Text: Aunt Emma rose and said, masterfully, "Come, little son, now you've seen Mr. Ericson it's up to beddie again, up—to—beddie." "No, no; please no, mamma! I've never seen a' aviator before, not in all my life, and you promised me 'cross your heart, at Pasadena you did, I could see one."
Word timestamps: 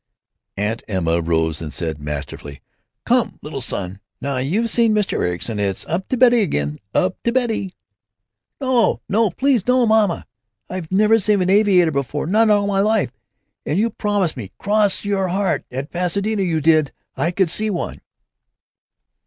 Aunt 0.57 0.81
Emma 0.87 1.21
rose 1.21 1.61
and 1.61 1.71
said, 1.71 1.99
masterfully, 1.99 2.63
"Come, 3.05 3.37
little 3.43 3.61
son, 3.61 3.99
now 4.19 4.37
you've 4.37 4.71
seen 4.71 4.95
Mr. 4.95 5.13
Ericson 5.19 5.59
it's 5.59 5.85
up 5.85 6.07
to 6.07 6.17
beddie 6.17 6.41
again, 6.41 6.79
up—to—beddie." 6.95 7.75
"No, 8.59 8.99
no; 9.07 9.29
please 9.29 9.67
no, 9.67 9.85
mamma! 9.85 10.25
I've 10.67 10.91
never 10.91 11.19
seen 11.19 11.47
a' 11.47 11.53
aviator 11.53 11.91
before, 11.91 12.25
not 12.25 12.47
in 12.47 12.49
all 12.49 12.65
my 12.65 12.79
life, 12.79 13.11
and 13.63 13.77
you 13.77 13.91
promised 13.91 14.35
me 14.35 14.49
'cross 14.57 15.05
your 15.05 15.27
heart, 15.27 15.65
at 15.69 15.91
Pasadena 15.91 16.41
you 16.41 16.61
did, 16.61 16.91
I 17.15 17.29
could 17.29 17.51
see 17.51 17.69
one." 17.69 18.01